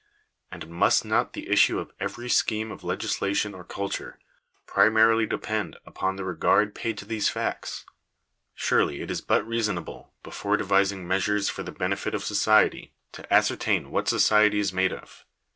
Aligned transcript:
And 0.51 0.67
must 0.67 1.05
not 1.05 1.33
the 1.33 1.47
issue 1.47 1.77
of 1.77 1.91
every 1.99 2.27
scheme 2.27 2.71
of 2.71 2.83
legis 2.83 3.19
lation 3.19 3.53
or 3.53 3.63
culture, 3.63 4.17
primarily 4.65 5.27
depend 5.27 5.77
upon 5.85 6.15
the 6.15 6.25
regard 6.25 6.73
paid 6.73 6.97
to 6.97 7.05
these 7.05 7.29
facts? 7.29 7.85
Surely 8.55 9.01
it 9.01 9.11
is 9.11 9.21
but 9.21 9.47
reasonable, 9.47 10.11
before 10.23 10.57
devising 10.57 11.07
measures 11.07 11.49
for 11.49 11.61
the 11.61 11.71
benefit 11.71 12.15
of 12.15 12.23
society, 12.23 12.93
to 13.11 13.31
ascertain 13.31 13.91
what 13.91 14.07
society 14.07 14.57
is 14.59 14.73
made 14.73 14.91
of. 14.91 15.23